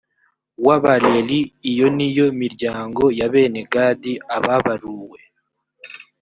[0.65, 1.39] w abareli
[1.71, 5.19] iyo ni yo miryango ya bene gadi ababaruwe